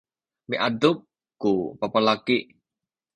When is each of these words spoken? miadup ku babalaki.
miadup 0.49 0.97
ku 1.41 1.51
babalaki. 1.79 2.37